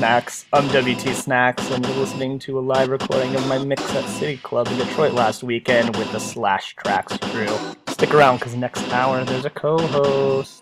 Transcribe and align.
Snacks. 0.00 0.46
Um, 0.54 0.64
I'm 0.64 0.86
WT 0.86 1.14
Snacks, 1.14 1.70
and 1.70 1.84
you're 1.84 1.96
listening 1.96 2.38
to 2.38 2.58
a 2.58 2.62
live 2.62 2.88
recording 2.88 3.34
of 3.34 3.46
my 3.46 3.58
mix 3.58 3.82
at 3.94 4.08
City 4.08 4.38
Club 4.38 4.66
in 4.68 4.78
Detroit 4.78 5.12
last 5.12 5.42
weekend 5.42 5.94
with 5.94 6.10
the 6.10 6.18
Slash 6.18 6.74
Tracks 6.76 7.18
crew. 7.18 7.54
Stick 7.86 8.14
around, 8.14 8.38
because 8.38 8.54
next 8.54 8.82
hour 8.94 9.22
there's 9.24 9.44
a 9.44 9.50
co 9.50 9.76
host. 9.76 10.59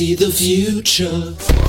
See 0.00 0.14
the 0.14 0.30
future. 0.30 1.60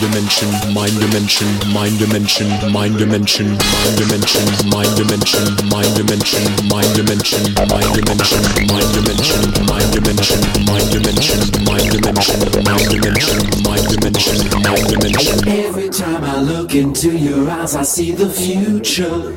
dimension, 0.00 0.74
mind 0.74 0.98
dimension, 0.98 1.46
mind 1.72 1.98
dimension, 1.98 2.48
mind 2.72 2.98
dimension, 2.98 3.46
mind 3.72 3.96
dimension, 3.96 4.46
mind 4.70 4.96
dimension, 4.96 5.44
mind 5.68 5.94
dimension, 5.94 6.44
mind 6.68 6.94
dimension, 6.96 7.44
mind 7.54 7.54
dimension, 7.54 7.54
mind 7.54 7.94
dimension, 7.94 8.42
mind 8.66 8.88
dimension, 8.92 9.42
mind 9.66 9.92
dimension, 9.92 10.40
mind 10.66 10.90
dimension, 10.90 11.65
dimension, 12.00 12.40
my 12.64 12.78
dimension, 12.88 13.62
my 13.62 13.76
dimension, 13.88 14.62
my 14.62 14.76
dimension. 14.88 15.48
Every 15.48 15.88
time 15.88 16.24
I 16.24 16.40
look 16.40 16.74
into 16.74 17.16
your 17.16 17.48
eyes, 17.50 17.74
I 17.74 17.82
see 17.82 18.12
the 18.12 18.28
future. 18.28 19.36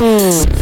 Mm. 0.00 0.57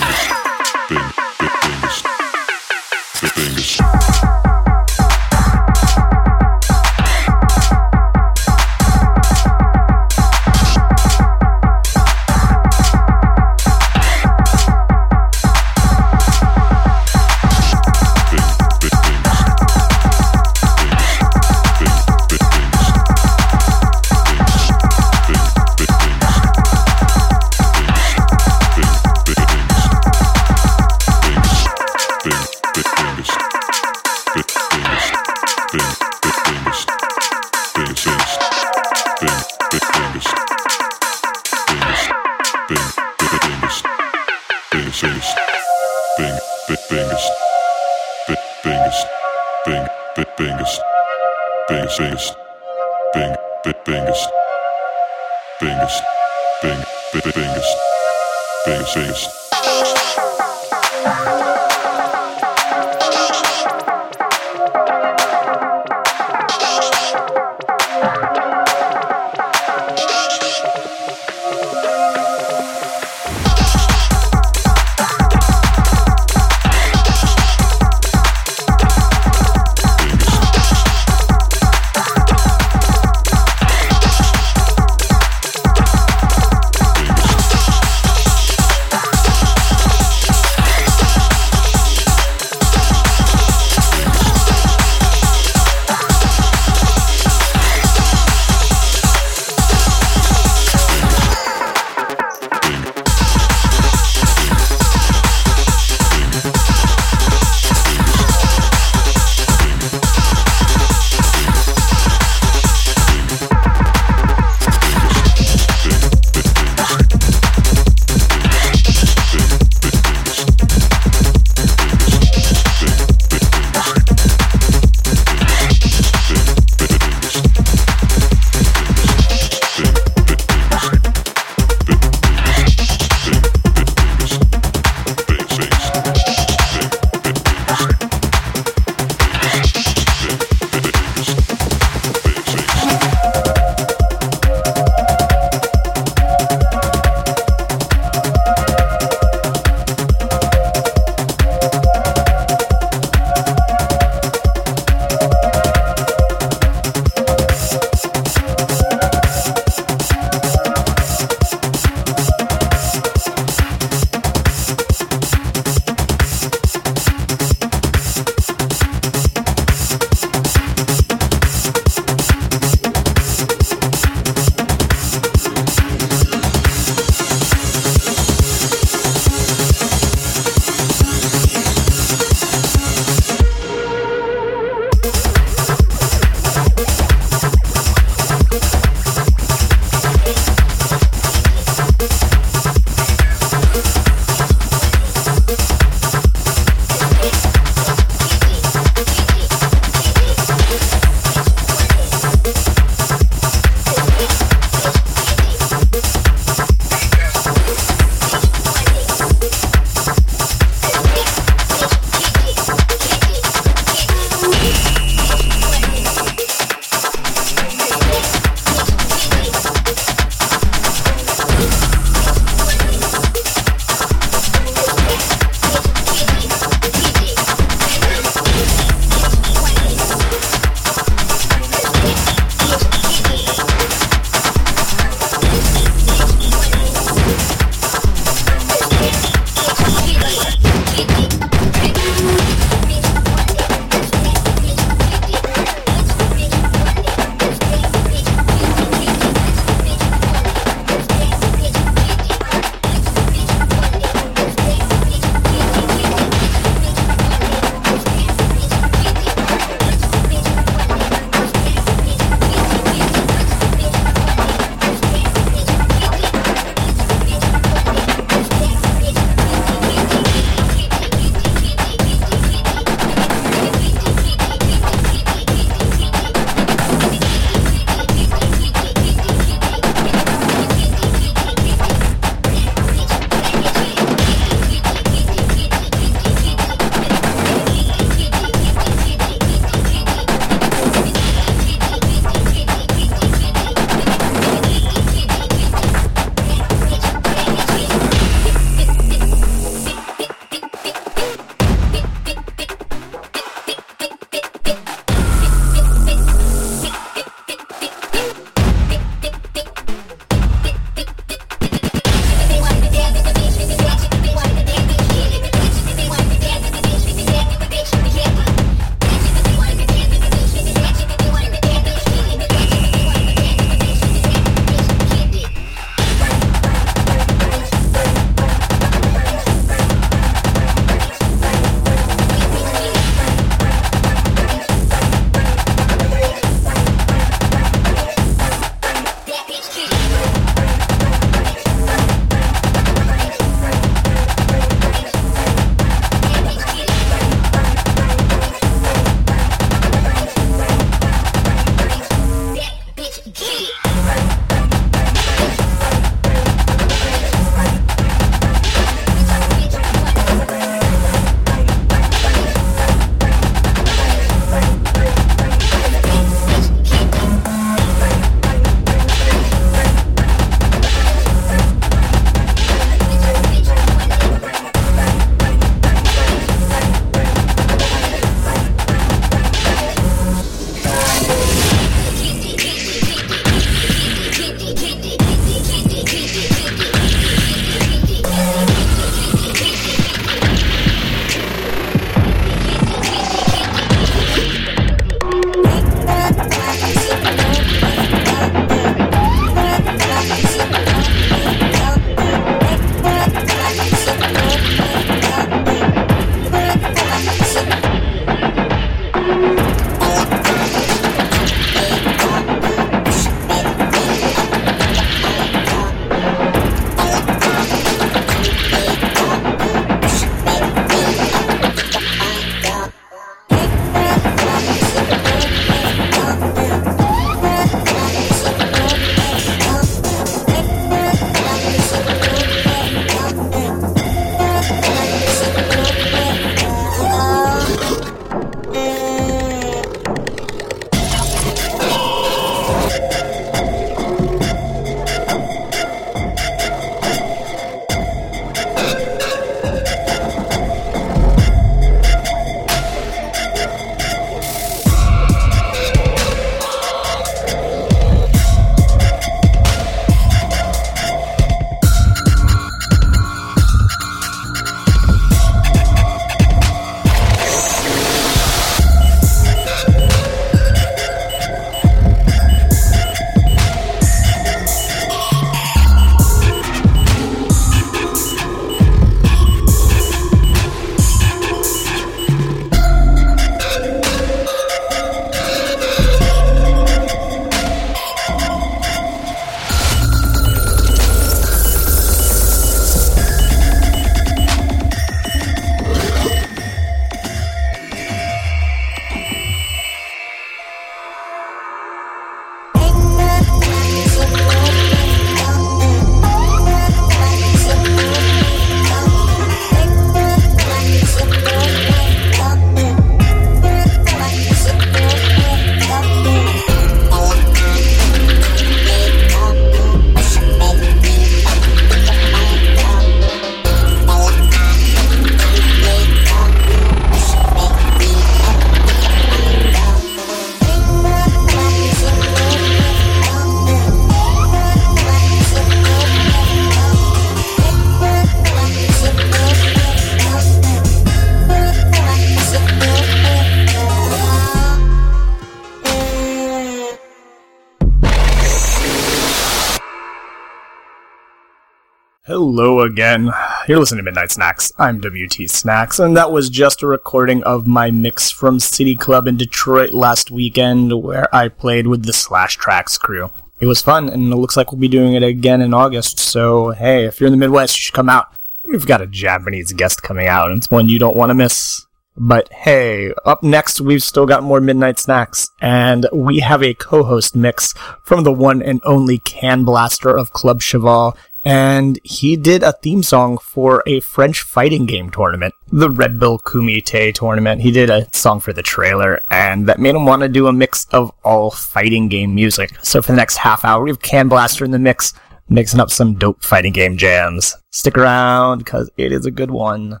Again. 552.90 553.30
You're 553.68 553.78
listening 553.78 553.98
to 553.98 554.02
Midnight 554.02 554.32
Snacks. 554.32 554.72
I'm 554.76 554.98
WT 554.98 555.48
Snacks, 555.48 556.00
and 556.00 556.16
that 556.16 556.32
was 556.32 556.50
just 556.50 556.82
a 556.82 556.88
recording 556.88 557.40
of 557.44 557.64
my 557.64 557.92
mix 557.92 558.32
from 558.32 558.58
City 558.58 558.96
Club 558.96 559.28
in 559.28 559.36
Detroit 559.36 559.92
last 559.92 560.32
weekend 560.32 561.00
where 561.00 561.32
I 561.32 561.46
played 561.46 561.86
with 561.86 562.04
the 562.04 562.12
Slash 562.12 562.56
Tracks 562.56 562.98
crew. 562.98 563.30
It 563.60 563.66
was 563.66 563.80
fun, 563.80 564.08
and 564.08 564.32
it 564.32 564.36
looks 564.36 564.56
like 564.56 564.72
we'll 564.72 564.80
be 564.80 564.88
doing 564.88 565.14
it 565.14 565.22
again 565.22 565.60
in 565.60 565.72
August, 565.72 566.18
so 566.18 566.70
hey, 566.72 567.04
if 567.04 567.20
you're 567.20 567.28
in 567.28 567.32
the 567.32 567.36
Midwest, 567.36 567.76
you 567.76 567.80
should 567.80 567.94
come 567.94 568.08
out. 568.08 568.26
We've 568.64 568.86
got 568.86 569.00
a 569.00 569.06
Japanese 569.06 569.72
guest 569.72 570.02
coming 570.02 570.26
out, 570.26 570.50
and 570.50 570.58
it's 570.58 570.70
one 570.70 570.88
you 570.88 570.98
don't 570.98 571.16
want 571.16 571.30
to 571.30 571.34
miss. 571.34 571.86
But 572.16 572.52
hey, 572.52 573.14
up 573.24 573.44
next, 573.44 573.80
we've 573.80 574.02
still 574.02 574.26
got 574.26 574.42
more 574.42 574.60
Midnight 574.60 574.98
Snacks, 574.98 575.48
and 575.62 576.06
we 576.12 576.40
have 576.40 576.62
a 576.62 576.74
co-host 576.74 577.36
mix 577.36 577.72
from 578.04 578.24
the 578.24 578.32
one 578.32 578.60
and 578.60 578.80
only 578.84 579.20
Canblaster 579.20 580.18
of 580.18 580.32
Club 580.32 580.60
Cheval, 580.60 581.16
and 581.44 581.98
he 582.04 582.36
did 582.36 582.62
a 582.62 582.72
theme 582.72 583.02
song 583.02 583.38
for 583.38 583.82
a 583.86 584.00
French 584.00 584.42
fighting 584.42 584.86
game 584.86 585.10
tournament, 585.10 585.54
the 585.72 585.90
Red 585.90 586.18
Bull 586.18 586.38
Kumite 586.38 587.14
tournament. 587.14 587.62
He 587.62 587.70
did 587.70 587.90
a 587.90 588.06
song 588.14 588.40
for 588.40 588.52
the 588.52 588.62
trailer, 588.62 589.20
and 589.30 589.66
that 589.66 589.78
made 589.78 589.94
him 589.94 590.04
want 590.04 590.22
to 590.22 590.28
do 590.28 590.46
a 590.46 590.52
mix 590.52 590.86
of 590.86 591.12
all 591.24 591.50
fighting 591.50 592.08
game 592.08 592.34
music. 592.34 592.72
So 592.82 593.00
for 593.00 593.12
the 593.12 593.16
next 593.16 593.36
half 593.36 593.64
hour, 593.64 593.82
we 593.82 593.90
have 593.90 594.00
Canblaster 594.00 594.64
in 594.64 594.70
the 594.70 594.78
mix, 594.78 595.14
mixing 595.48 595.80
up 595.80 595.90
some 595.90 596.14
dope 596.14 596.44
fighting 596.44 596.72
game 596.72 596.96
jams. 596.96 597.56
Stick 597.70 597.96
around, 597.96 598.58
because 598.58 598.90
it 598.96 599.12
is 599.12 599.26
a 599.26 599.30
good 599.30 599.50
one. 599.50 600.00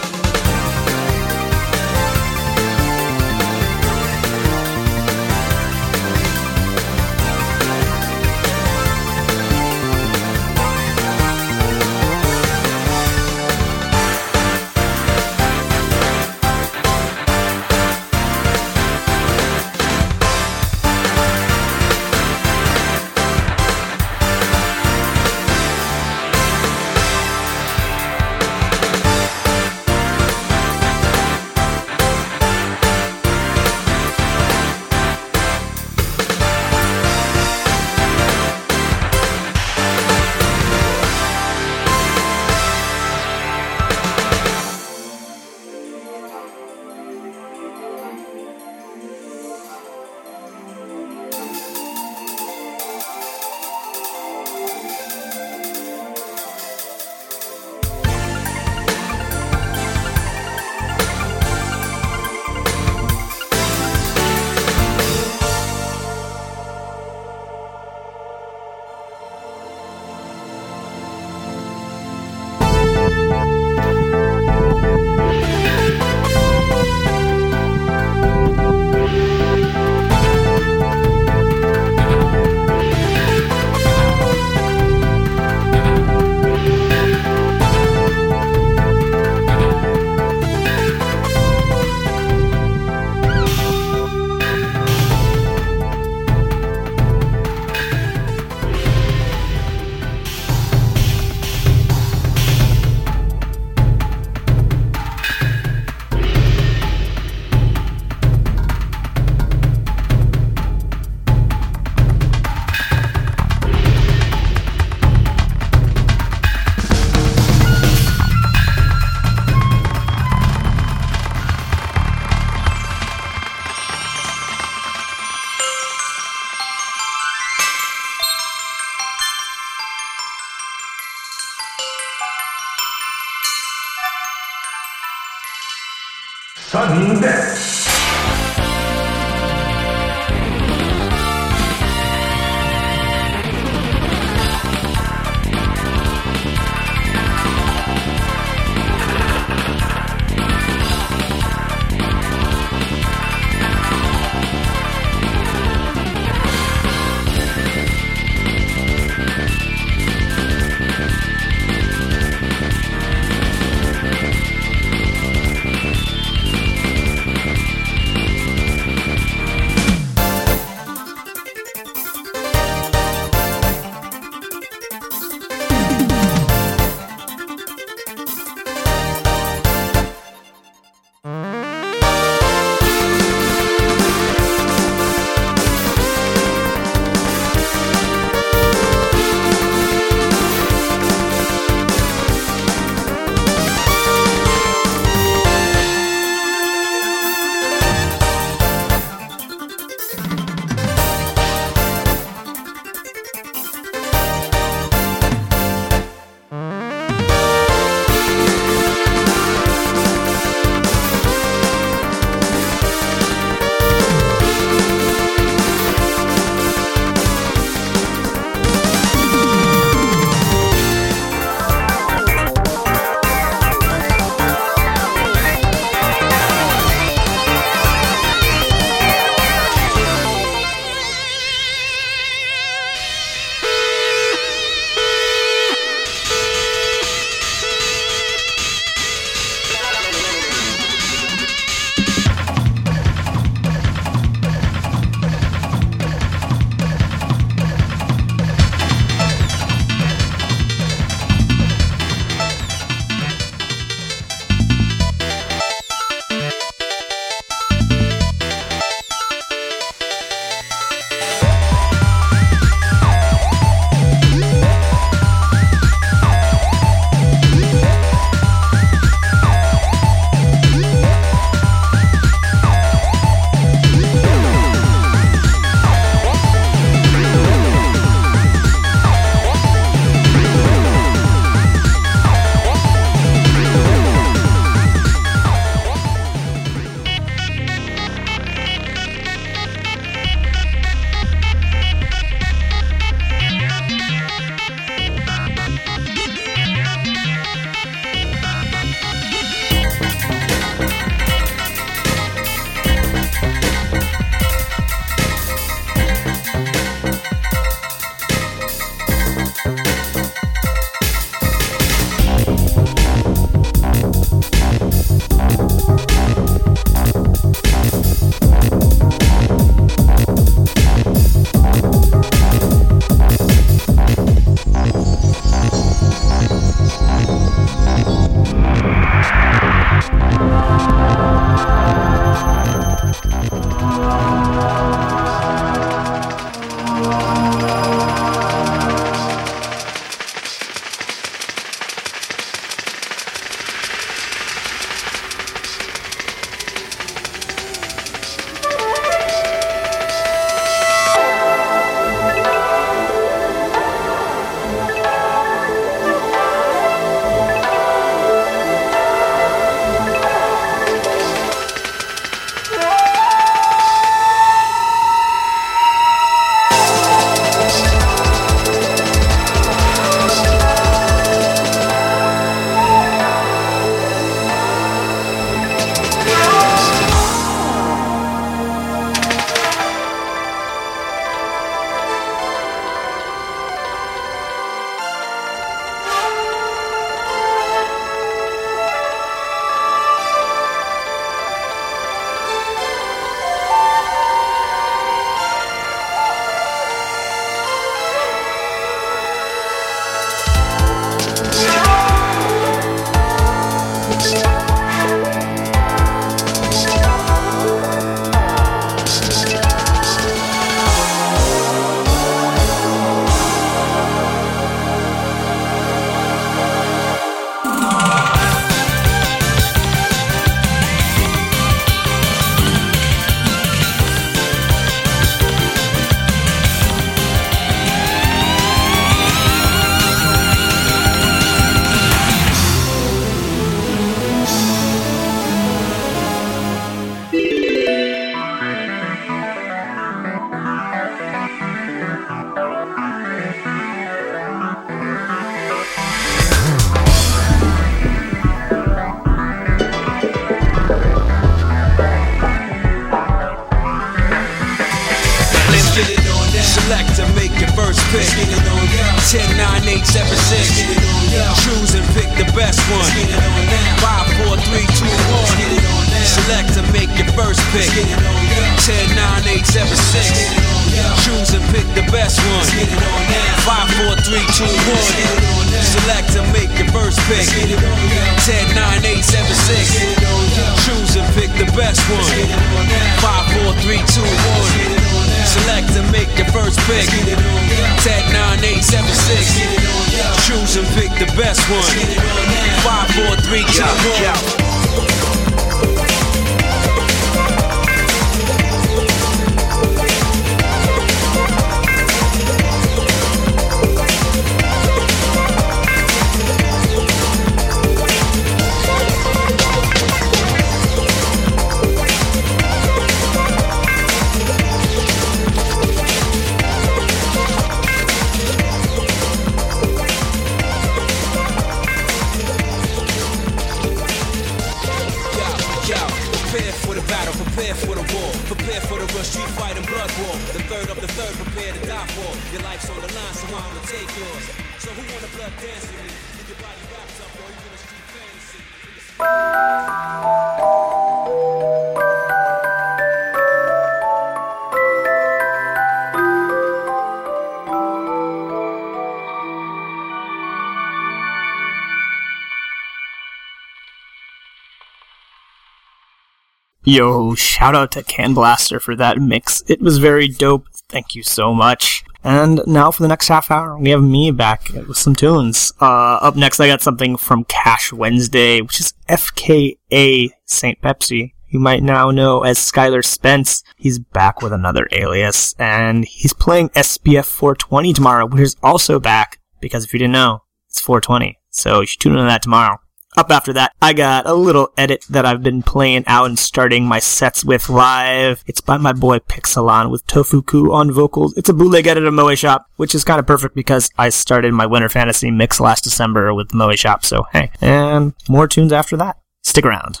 Yo, 556.86 557.34
shout 557.34 557.74
out 557.74 557.90
to 557.92 558.02
Canblaster 558.02 558.78
for 558.78 558.94
that 558.94 559.16
mix. 559.16 559.62
It 559.68 559.80
was 559.80 559.96
very 559.96 560.28
dope. 560.28 560.66
Thank 560.90 561.14
you 561.14 561.22
so 561.22 561.54
much. 561.54 562.04
And 562.22 562.60
now 562.66 562.90
for 562.90 563.02
the 563.02 563.08
next 563.08 563.28
half 563.28 563.50
hour, 563.50 563.78
we 563.78 563.88
have 563.88 564.02
me 564.02 564.30
back 564.30 564.68
with 564.86 564.98
some 564.98 565.14
tunes. 565.14 565.72
Uh, 565.80 566.16
up 566.20 566.36
next, 566.36 566.60
I 566.60 566.66
got 566.66 566.82
something 566.82 567.16
from 567.16 567.44
Cash 567.44 567.90
Wednesday, 567.90 568.60
which 568.60 568.80
is 568.80 568.92
FKA 569.08 570.28
St. 570.44 570.80
Pepsi. 570.82 571.32
You 571.48 571.58
might 571.58 571.82
now 571.82 572.10
know 572.10 572.42
as 572.42 572.58
Skylar 572.58 573.02
Spence. 573.02 573.62
He's 573.78 573.98
back 573.98 574.42
with 574.42 574.52
another 574.52 574.86
alias, 574.92 575.54
and 575.58 576.04
he's 576.04 576.34
playing 576.34 576.68
SPF 576.70 577.24
420 577.24 577.94
tomorrow, 577.94 578.26
which 578.26 578.42
is 578.42 578.56
also 578.62 579.00
back, 579.00 579.40
because 579.60 579.84
if 579.84 579.94
you 579.94 579.98
didn't 579.98 580.12
know, 580.12 580.42
it's 580.68 580.80
420. 580.80 581.38
So 581.48 581.80
you 581.80 581.86
should 581.86 582.00
tune 582.00 582.12
in 582.12 582.18
to 582.18 582.24
that 582.24 582.42
tomorrow. 582.42 582.78
Up 583.16 583.30
after 583.30 583.52
that, 583.52 583.72
I 583.80 583.92
got 583.92 584.26
a 584.26 584.34
little 584.34 584.72
edit 584.76 585.04
that 585.08 585.24
I've 585.24 585.42
been 585.42 585.62
playing 585.62 586.02
out 586.08 586.26
and 586.26 586.36
starting 586.36 586.84
my 586.84 586.98
sets 586.98 587.44
with 587.44 587.68
live. 587.68 588.42
It's 588.48 588.60
by 588.60 588.76
my 588.76 588.92
boy 588.92 589.20
Pixelon 589.20 589.90
with 589.90 590.04
Tofuku 590.08 590.72
on 590.72 590.90
vocals. 590.90 591.36
It's 591.36 591.48
a 591.48 591.54
bootleg 591.54 591.86
edit 591.86 592.06
of 592.06 592.14
Moe 592.14 592.34
Shop, 592.34 592.66
which 592.74 592.92
is 592.92 593.04
kind 593.04 593.20
of 593.20 593.26
perfect 593.26 593.54
because 593.54 593.88
I 593.96 594.08
started 594.08 594.52
my 594.52 594.66
Winter 594.66 594.88
Fantasy 594.88 595.30
mix 595.30 595.60
last 595.60 595.84
December 595.84 596.34
with 596.34 596.52
Moe 596.52 596.74
Shop, 596.74 597.04
so 597.04 597.24
hey. 597.32 597.52
And 597.60 598.14
more 598.28 598.48
tunes 598.48 598.72
after 598.72 598.96
that. 598.96 599.18
Stick 599.42 599.64
around. 599.64 600.00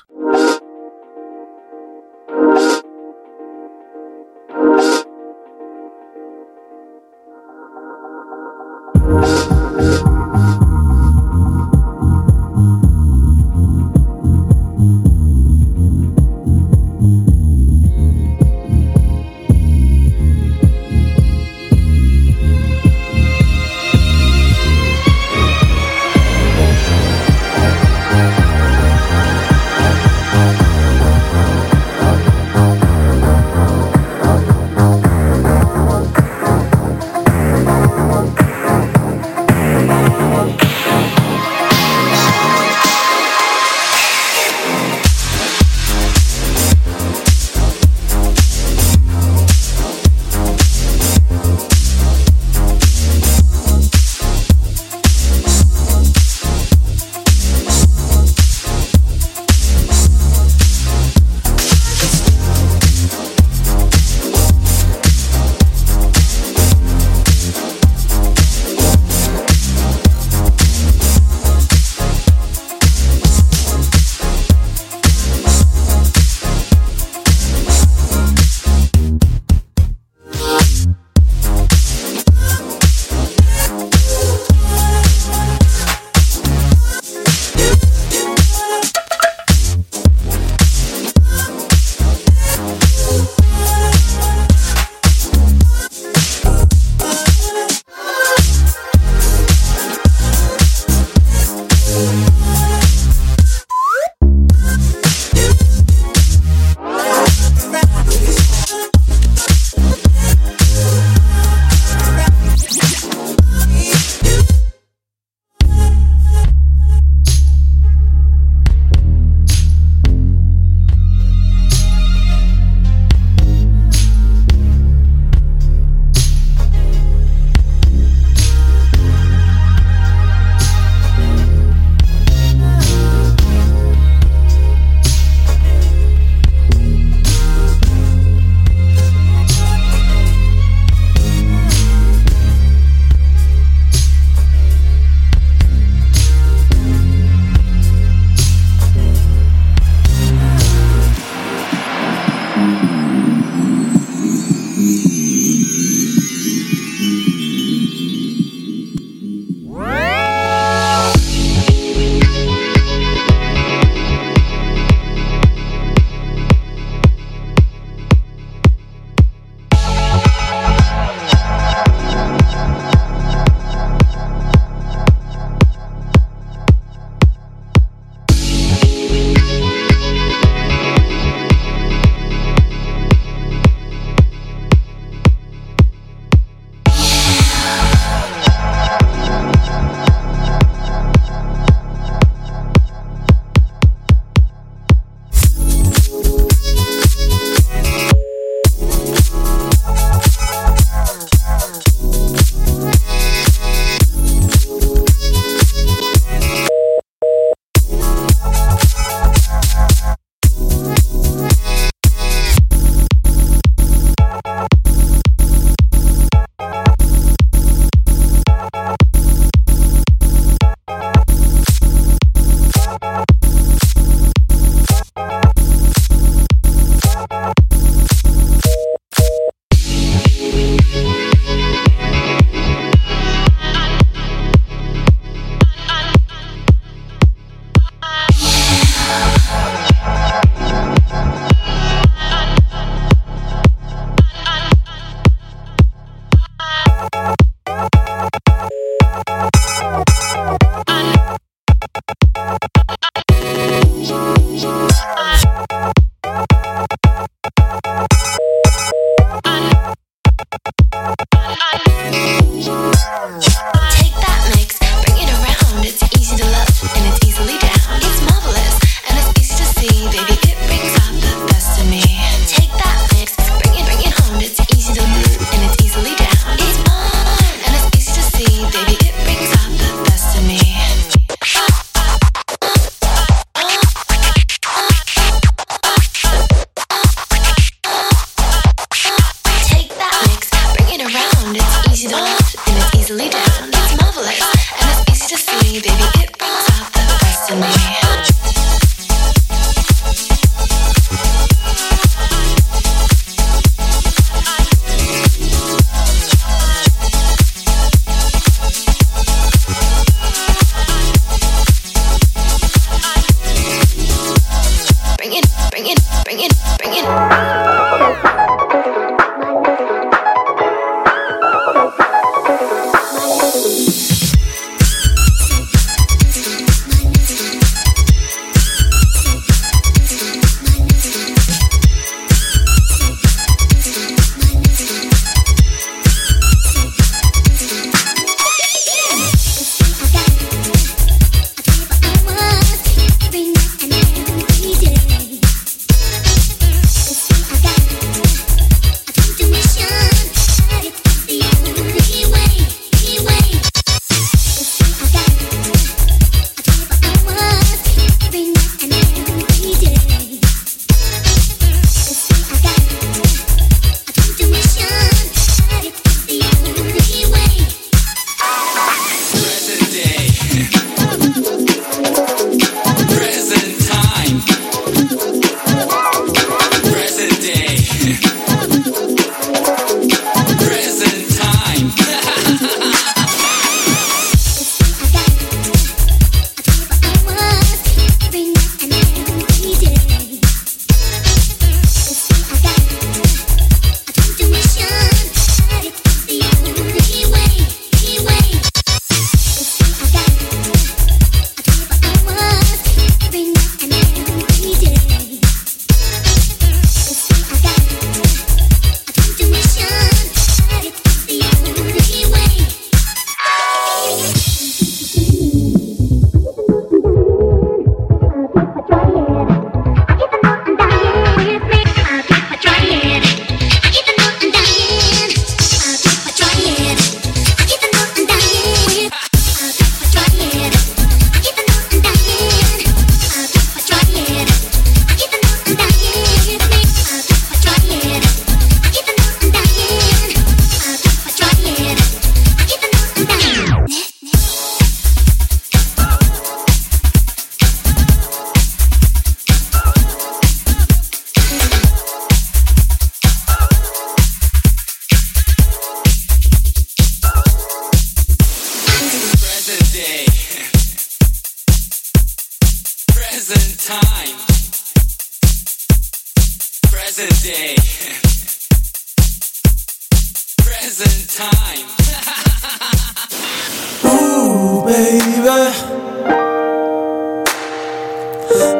baby. 474.86 475.48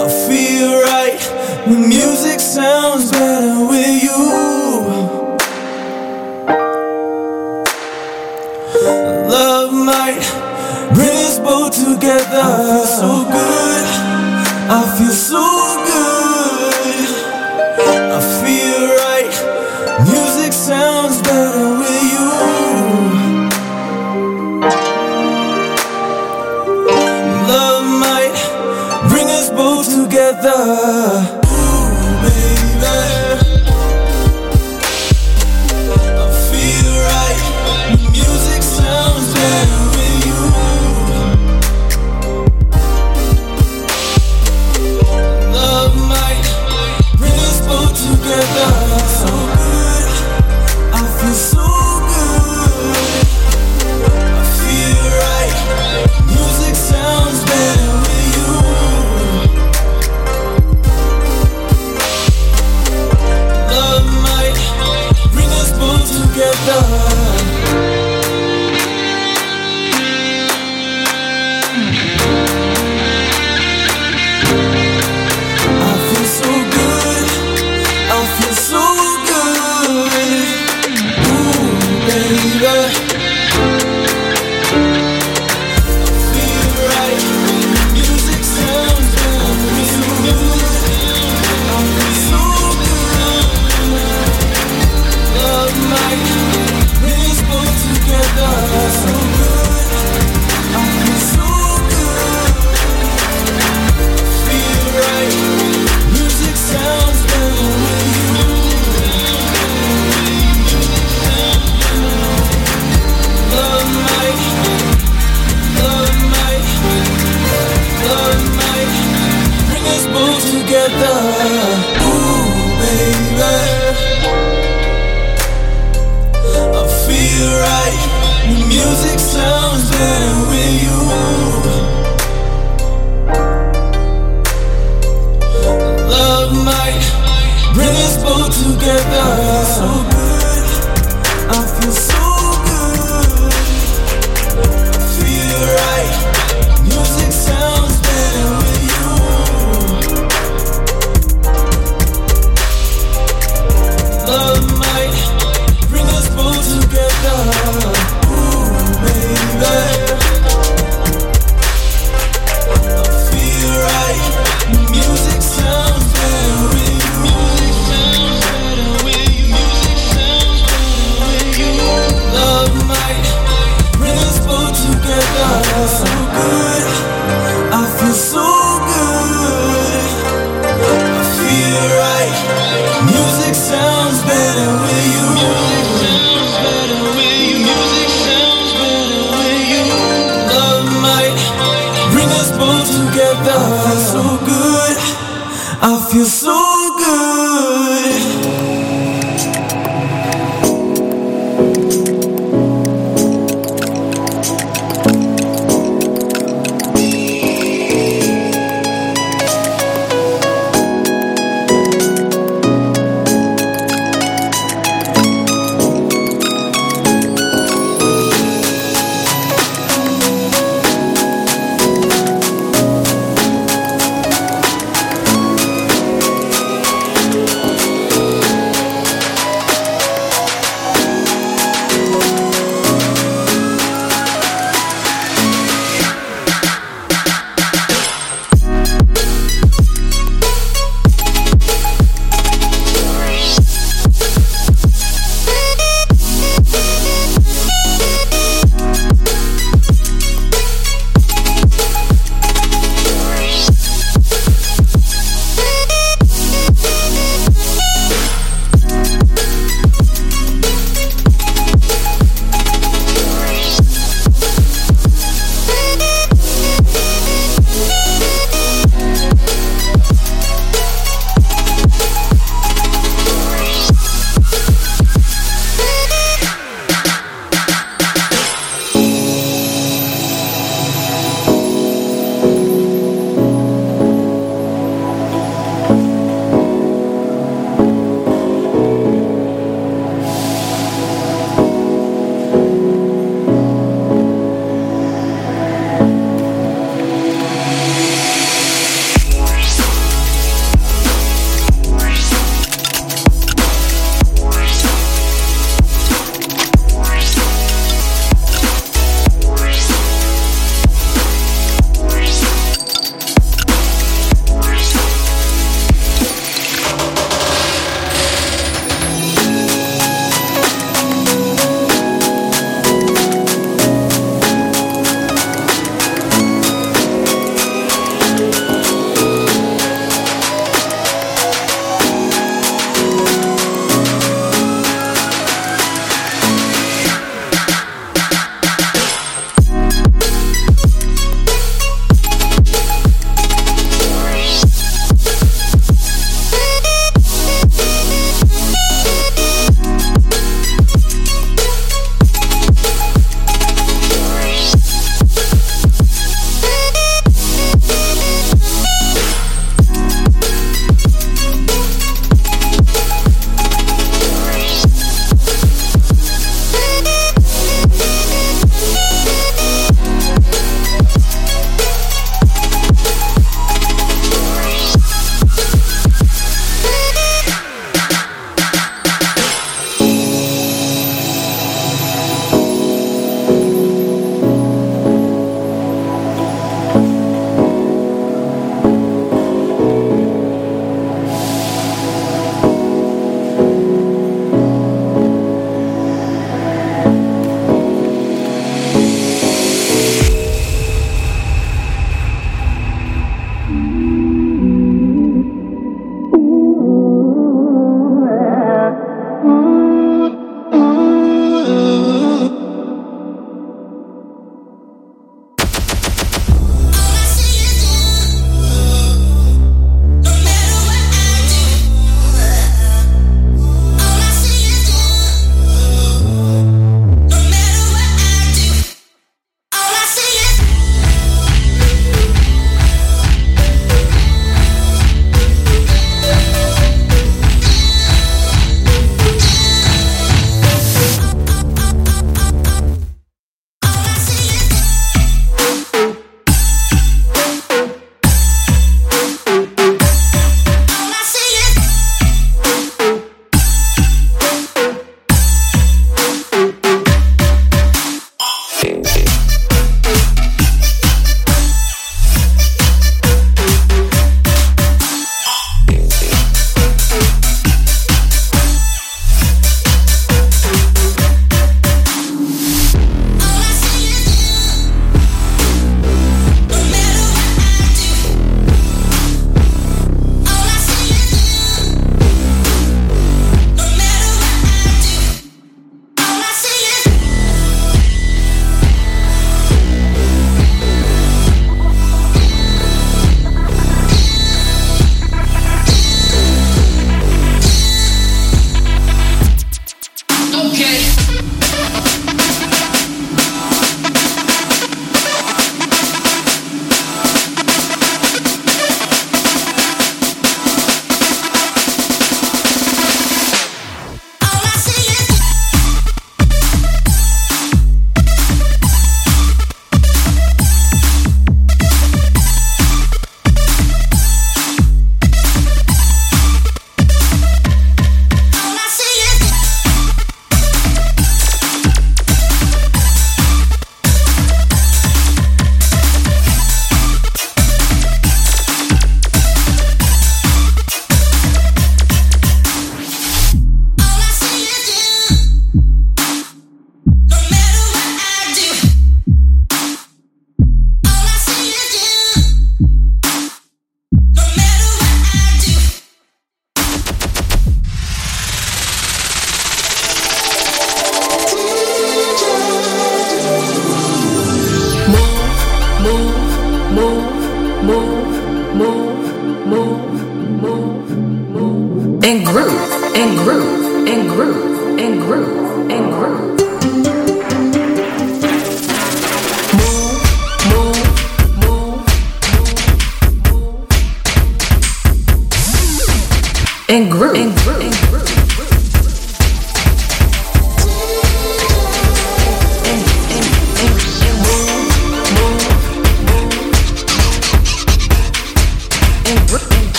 I 0.00 0.08
feel 0.26 0.80
right. 0.82 1.20
The 1.66 1.76
music 1.76 2.40
sounds 2.40 3.10
better 3.10 3.66
with 3.66 4.02
you. 4.02 4.20
Love 9.28 9.72
might 9.72 10.22
bring 10.94 11.16
us 11.26 11.38
both 11.38 11.74
together. 11.74 12.86
so 12.86 13.24
good. 13.30 13.47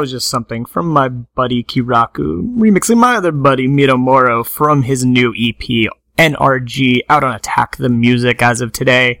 Was 0.00 0.12
just 0.12 0.28
something 0.28 0.64
from 0.64 0.88
my 0.88 1.10
buddy 1.10 1.62
Kiraku, 1.62 2.56
remixing 2.56 2.96
my 2.96 3.16
other 3.16 3.32
buddy 3.32 3.68
Mito 3.68 3.98
Moro 3.98 4.42
from 4.42 4.84
his 4.84 5.04
new 5.04 5.34
EP, 5.38 5.90
NRG, 6.16 7.00
out 7.10 7.22
on 7.22 7.34
Attack 7.34 7.76
the 7.76 7.90
Music 7.90 8.40
as 8.40 8.62
of 8.62 8.72
today. 8.72 9.20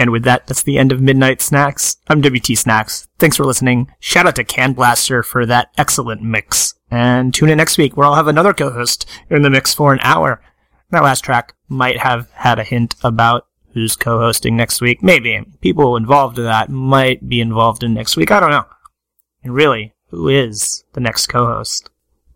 And 0.00 0.10
with 0.10 0.24
that, 0.24 0.48
that's 0.48 0.64
the 0.64 0.76
end 0.76 0.90
of 0.90 1.00
Midnight 1.00 1.40
Snacks. 1.40 1.98
I'm 2.08 2.20
WT 2.20 2.58
Snacks. 2.58 3.06
Thanks 3.20 3.36
for 3.36 3.44
listening. 3.44 3.86
Shout 4.00 4.26
out 4.26 4.34
to 4.36 4.44
Canblaster 4.44 5.24
for 5.24 5.46
that 5.46 5.68
excellent 5.78 6.20
mix. 6.20 6.74
And 6.90 7.32
tune 7.32 7.48
in 7.48 7.58
next 7.58 7.78
week 7.78 7.96
where 7.96 8.08
I'll 8.08 8.16
have 8.16 8.26
another 8.26 8.52
co-host 8.52 9.08
in 9.30 9.42
the 9.42 9.50
mix 9.50 9.72
for 9.72 9.92
an 9.92 10.00
hour. 10.02 10.42
That 10.90 11.04
last 11.04 11.20
track 11.20 11.54
might 11.68 11.98
have 11.98 12.28
had 12.32 12.58
a 12.58 12.64
hint 12.64 12.96
about 13.04 13.46
who's 13.72 13.94
co-hosting 13.94 14.56
next 14.56 14.80
week. 14.80 15.00
Maybe. 15.00 15.44
People 15.60 15.96
involved 15.96 16.40
in 16.40 16.44
that 16.44 16.70
might 16.70 17.28
be 17.28 17.40
involved 17.40 17.84
in 17.84 17.94
next 17.94 18.16
week. 18.16 18.32
I 18.32 18.40
don't 18.40 18.50
know. 18.50 18.64
And 19.46 19.54
really, 19.54 19.94
who 20.08 20.26
is 20.26 20.82
the 20.94 21.00
next 21.00 21.28
co-host? 21.28 21.88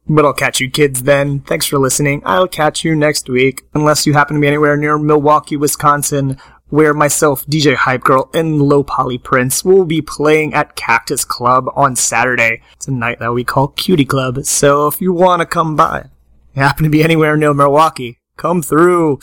But 0.08 0.24
I'll 0.24 0.32
catch 0.32 0.60
you 0.60 0.70
kids 0.70 1.02
then. 1.02 1.40
Thanks 1.40 1.66
for 1.66 1.76
listening. 1.76 2.22
I'll 2.24 2.46
catch 2.46 2.84
you 2.84 2.94
next 2.94 3.28
week, 3.28 3.62
unless 3.74 4.06
you 4.06 4.12
happen 4.12 4.36
to 4.36 4.40
be 4.40 4.46
anywhere 4.46 4.76
near 4.76 4.96
Milwaukee, 4.96 5.56
Wisconsin, 5.56 6.38
where 6.68 6.94
myself, 6.94 7.44
DJ 7.46 7.74
Hype 7.74 8.04
Girl, 8.04 8.30
and 8.32 8.62
Low 8.62 8.84
Poly 8.84 9.18
Prince 9.18 9.64
will 9.64 9.84
be 9.84 10.00
playing 10.00 10.54
at 10.54 10.76
Cactus 10.76 11.24
Club 11.24 11.68
on 11.74 11.96
Saturday. 11.96 12.62
It's 12.74 12.86
a 12.86 12.92
night 12.92 13.18
that 13.18 13.32
we 13.32 13.42
call 13.42 13.66
Cutie 13.66 14.04
Club, 14.04 14.44
so 14.44 14.86
if 14.86 15.00
you 15.00 15.12
want 15.12 15.40
to 15.40 15.46
come 15.46 15.74
by, 15.74 16.10
happen 16.54 16.84
to 16.84 16.90
be 16.90 17.02
anywhere 17.02 17.36
near 17.36 17.52
Milwaukee, 17.52 18.20
come 18.36 18.62
through. 18.62 19.18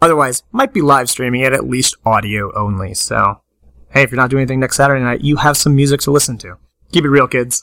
Otherwise, 0.00 0.44
might 0.52 0.72
be 0.72 0.80
live 0.80 1.10
streaming 1.10 1.40
it, 1.40 1.52
at 1.52 1.68
least 1.68 1.96
audio 2.06 2.56
only, 2.56 2.94
so. 2.94 3.40
Hey, 3.90 4.02
if 4.04 4.12
you're 4.12 4.20
not 4.20 4.30
doing 4.30 4.42
anything 4.42 4.60
next 4.60 4.76
Saturday 4.76 5.02
night, 5.02 5.22
you 5.22 5.38
have 5.38 5.56
some 5.56 5.74
music 5.74 5.98
to 6.02 6.12
listen 6.12 6.38
to. 6.38 6.56
Keep 6.92 7.06
it 7.06 7.08
real, 7.08 7.26
kids. 7.26 7.60